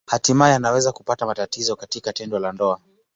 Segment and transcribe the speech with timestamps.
[0.05, 2.79] Hatimaye anaweza kupata matatizo katika tendo la ndoa.